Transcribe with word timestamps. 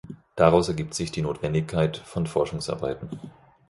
Daraus 0.35 0.67
ergibt 0.67 0.95
sich 0.95 1.11
die 1.11 1.21
Notwendigkeit 1.21 1.95
von 1.95 2.25
Forschungsarbeiten. 2.25 3.07